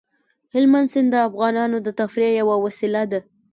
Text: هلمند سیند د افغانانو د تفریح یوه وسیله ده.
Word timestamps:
هلمند 0.53 0.87
سیند 0.93 1.09
د 1.13 1.15
افغانانو 1.27 1.77
د 1.81 1.87
تفریح 1.99 2.29
یوه 2.41 2.55
وسیله 2.65 3.03
ده. 3.11 3.19